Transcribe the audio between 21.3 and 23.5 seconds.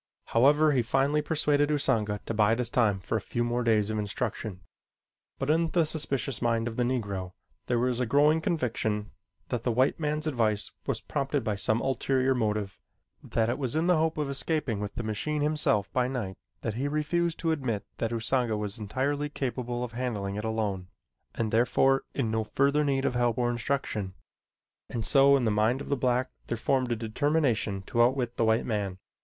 and therefore in no further need of help